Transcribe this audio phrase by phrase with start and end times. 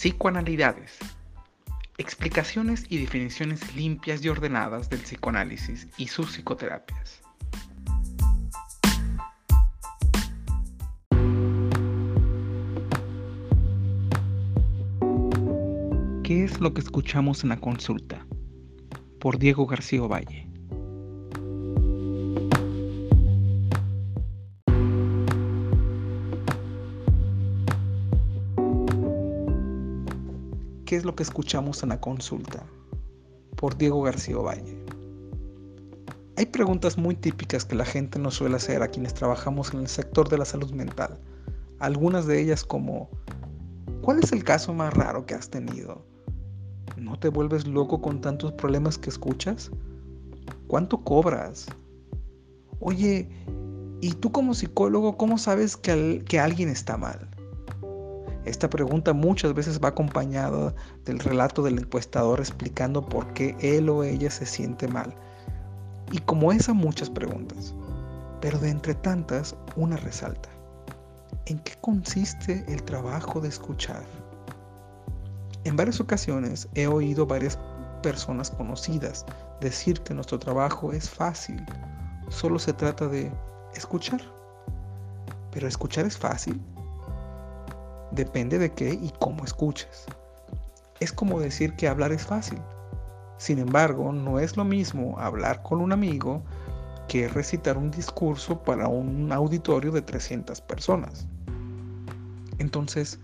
[0.00, 0.96] Psicoanalidades.
[1.96, 7.20] Explicaciones y definiciones limpias y ordenadas del psicoanálisis y sus psicoterapias.
[16.22, 18.24] ¿Qué es lo que escuchamos en la consulta?
[19.18, 20.48] Por Diego García Valle.
[30.88, 32.64] ¿Qué es lo que escuchamos en la consulta?
[33.56, 34.82] Por Diego García Valle.
[36.38, 39.88] Hay preguntas muy típicas que la gente nos suele hacer a quienes trabajamos en el
[39.88, 41.20] sector de la salud mental.
[41.78, 43.10] Algunas de ellas como,
[44.00, 46.06] ¿cuál es el caso más raro que has tenido?
[46.96, 49.70] ¿No te vuelves loco con tantos problemas que escuchas?
[50.68, 51.66] ¿Cuánto cobras?
[52.80, 53.28] Oye,
[54.00, 57.28] ¿y tú como psicólogo cómo sabes que, que alguien está mal?
[58.48, 64.04] Esta pregunta muchas veces va acompañada del relato del encuestador explicando por qué él o
[64.04, 65.14] ella se siente mal.
[66.12, 67.74] Y como esa muchas preguntas,
[68.40, 70.48] pero de entre tantas una resalta.
[71.44, 74.02] ¿En qué consiste el trabajo de escuchar?
[75.64, 77.58] En varias ocasiones he oído varias
[78.02, 79.26] personas conocidas
[79.60, 81.62] decir que nuestro trabajo es fácil,
[82.30, 83.30] solo se trata de
[83.74, 84.22] escuchar.
[85.50, 86.58] Pero escuchar es fácil.
[88.10, 90.06] Depende de qué y cómo escuches.
[91.00, 92.58] Es como decir que hablar es fácil.
[93.36, 96.42] Sin embargo, no es lo mismo hablar con un amigo
[97.06, 101.26] que recitar un discurso para un auditorio de 300 personas.
[102.58, 103.18] Entonces,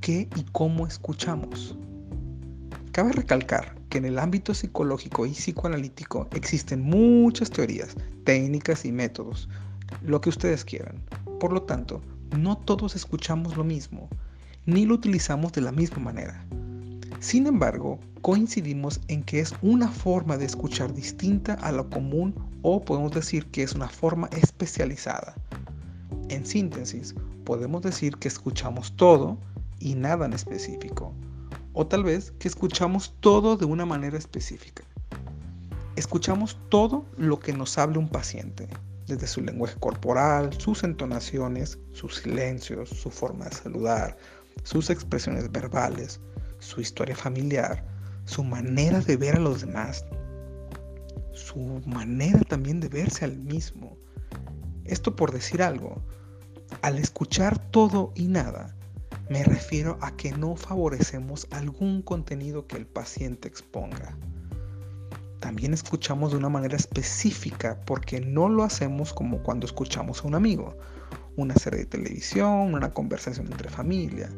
[0.00, 1.76] ¿qué y cómo escuchamos?
[2.92, 9.48] Cabe recalcar que en el ámbito psicológico y psicoanalítico existen muchas teorías, técnicas y métodos,
[10.02, 11.02] lo que ustedes quieran.
[11.38, 12.02] Por lo tanto,
[12.36, 14.08] no todos escuchamos lo mismo,
[14.66, 16.44] ni lo utilizamos de la misma manera.
[17.20, 22.84] Sin embargo, coincidimos en que es una forma de escuchar distinta a lo común o
[22.84, 25.34] podemos decir que es una forma especializada.
[26.28, 27.14] En síntesis,
[27.44, 29.38] podemos decir que escuchamos todo
[29.78, 31.12] y nada en específico,
[31.74, 34.84] o tal vez que escuchamos todo de una manera específica.
[35.96, 38.68] Escuchamos todo lo que nos hable un paciente,
[39.06, 44.16] desde su lenguaje corporal, sus entonaciones, sus silencios, su forma de saludar,
[44.62, 46.20] sus expresiones verbales,
[46.58, 47.84] su historia familiar,
[48.24, 50.04] su manera de ver a los demás,
[51.32, 53.96] su manera también de verse al mismo.
[54.84, 56.02] Esto por decir algo,
[56.82, 58.76] al escuchar todo y nada,
[59.28, 64.16] me refiero a que no favorecemos algún contenido que el paciente exponga
[65.42, 70.36] también escuchamos de una manera específica porque no lo hacemos como cuando escuchamos a un
[70.36, 70.76] amigo,
[71.36, 74.30] una serie de televisión, una conversación entre familia.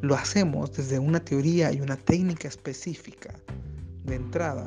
[0.00, 3.32] Lo hacemos desde una teoría y una técnica específica.
[4.04, 4.66] De entrada,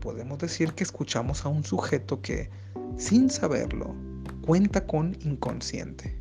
[0.00, 2.48] podemos decir que escuchamos a un sujeto que,
[2.96, 3.94] sin saberlo,
[4.40, 6.18] cuenta con inconsciente.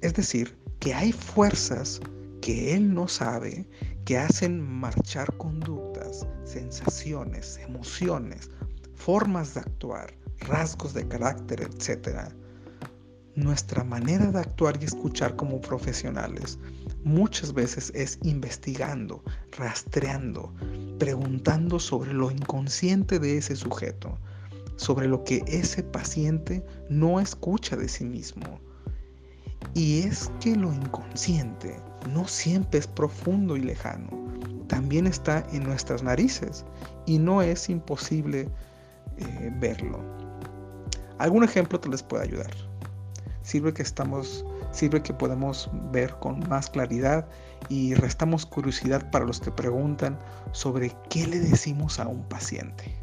[0.00, 2.00] Es decir, que hay fuerzas
[2.40, 3.68] que él no sabe
[4.06, 5.36] que hacen marchar
[6.44, 8.50] sensaciones, emociones,
[8.94, 12.32] formas de actuar, rasgos de carácter, etc.
[13.34, 16.58] Nuestra manera de actuar y escuchar como profesionales
[17.02, 19.22] muchas veces es investigando,
[19.56, 20.52] rastreando,
[20.98, 24.18] preguntando sobre lo inconsciente de ese sujeto,
[24.76, 28.60] sobre lo que ese paciente no escucha de sí mismo.
[29.74, 31.80] Y es que lo inconsciente
[32.10, 34.21] no siempre es profundo y lejano,
[34.72, 36.64] también está en nuestras narices
[37.04, 38.48] y no es imposible
[39.18, 40.00] eh, verlo.
[41.18, 42.50] Algún ejemplo te les puede ayudar.
[43.42, 47.28] Sirve que estamos, sirve que podemos ver con más claridad
[47.68, 50.18] y restamos curiosidad para los que preguntan
[50.52, 52.96] sobre qué le decimos a un paciente.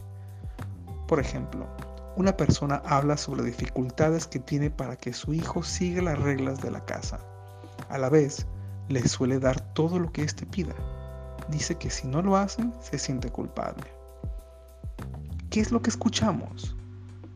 [1.08, 1.68] Por ejemplo,
[2.16, 6.72] una persona habla sobre dificultades que tiene para que su hijo siga las reglas de
[6.72, 7.20] la casa.
[7.90, 8.48] A la vez,
[8.88, 10.74] le suele dar todo lo que éste pida.
[11.50, 13.86] Dice que si no lo hacen, se siente culpable.
[15.50, 16.76] ¿Qué es lo que escuchamos?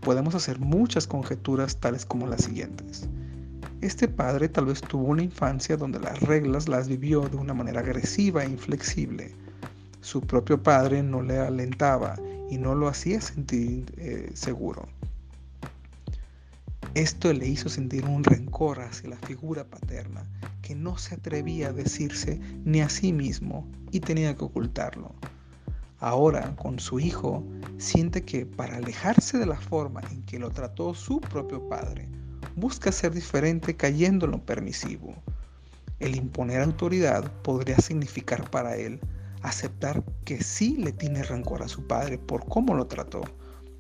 [0.01, 3.09] Podemos hacer muchas conjeturas tales como las siguientes.
[3.81, 7.79] Este padre tal vez tuvo una infancia donde las reglas las vivió de una manera
[7.79, 9.33] agresiva e inflexible.
[10.01, 12.15] Su propio padre no le alentaba
[12.49, 14.87] y no lo hacía sentir eh, seguro.
[16.93, 20.23] Esto le hizo sentir un rencor hacia la figura paterna
[20.63, 25.13] que no se atrevía a decirse ni a sí mismo y tenía que ocultarlo.
[25.99, 27.43] Ahora, con su hijo,
[27.77, 32.09] siente que para alejarse de la forma en que lo trató su propio padre,
[32.55, 35.13] busca ser diferente cayendo en lo permisivo.
[35.99, 38.99] El imponer autoridad podría significar para él
[39.43, 43.21] aceptar que sí le tiene rencor a su padre por cómo lo trató,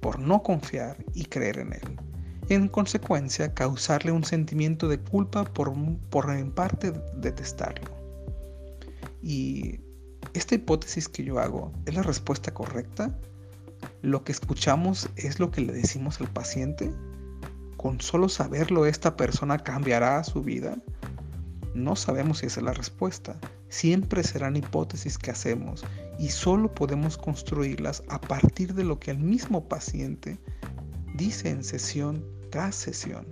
[0.01, 2.12] por no confiar y creer en él.
[2.49, 5.73] En consecuencia causarle un sentimiento de culpa por,
[6.09, 7.89] por en parte detestarlo.
[9.21, 9.79] Y
[10.33, 13.17] esta hipótesis que yo hago es la respuesta correcta.
[14.01, 16.91] Lo que escuchamos es lo que le decimos al paciente.
[17.77, 20.77] Con solo saberlo esta persona cambiará su vida.
[21.73, 23.37] No sabemos si esa es la respuesta.
[23.69, 25.85] Siempre serán hipótesis que hacemos
[26.19, 30.37] y solo podemos construirlas a partir de lo que el mismo paciente
[31.13, 33.25] dice en sesión tras sesión.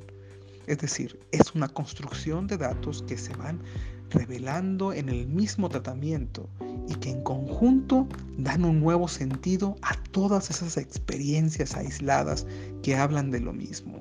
[0.67, 3.61] Es decir, es una construcción de datos que se van
[4.09, 6.49] revelando en el mismo tratamiento
[6.87, 8.07] y que en conjunto
[8.37, 12.45] dan un nuevo sentido a todas esas experiencias aisladas
[12.83, 13.99] que hablan de lo mismo.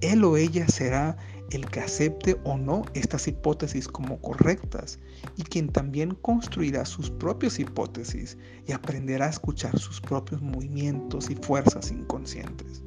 [0.00, 1.16] Él o ella será
[1.50, 4.98] el que acepte o no estas hipótesis como correctas
[5.36, 8.36] y quien también construirá sus propias hipótesis
[8.66, 12.82] y aprenderá a escuchar sus propios movimientos y fuerzas inconscientes.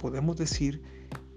[0.00, 0.82] Podemos decir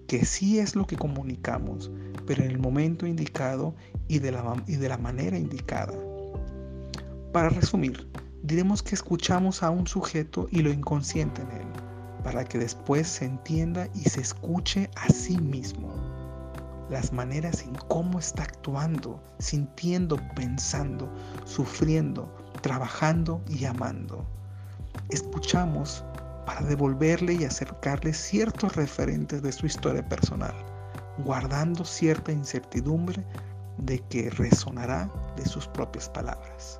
[0.07, 1.91] que sí es lo que comunicamos,
[2.25, 3.75] pero en el momento indicado
[4.07, 5.93] y de la, y de la manera indicada.
[7.31, 8.07] Para resumir,
[8.43, 11.67] diremos que escuchamos a un sujeto y lo inconsciente en él,
[12.23, 16.04] para que después se entienda y se escuche a sí mismo.
[16.89, 21.11] Las maneras en cómo está actuando, sintiendo, pensando,
[21.45, 24.25] sufriendo, trabajando y amando.
[25.09, 26.03] Escuchamos
[26.45, 30.53] para devolverle y acercarle ciertos referentes de su historia personal,
[31.23, 33.25] guardando cierta incertidumbre
[33.77, 36.79] de que resonará de sus propias palabras.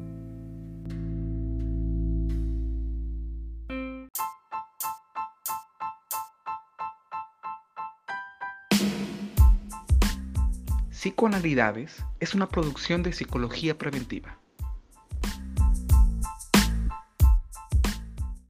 [11.01, 14.37] Psicoanalidades es una producción de psicología preventiva.